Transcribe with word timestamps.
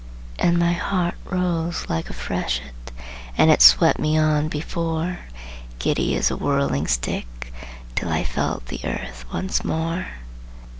And 0.39 0.57
my 0.57 0.73
heart 0.73 1.13
rose 1.29 1.85
like 1.87 2.09
a 2.09 2.13
freshet, 2.13 2.91
And 3.37 3.51
it 3.51 3.61
swept 3.61 3.99
me 3.99 4.17
on 4.17 4.47
before, 4.47 5.19
Giddy 5.77 6.15
as 6.15 6.31
a 6.31 6.37
whirling 6.37 6.87
stick, 6.87 7.27
Till 7.93 8.09
I 8.09 8.23
felt 8.23 8.65
the 8.65 8.79
earth 8.83 9.25
once 9.31 9.63
more. 9.63 10.07